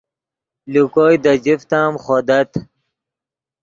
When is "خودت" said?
2.03-2.51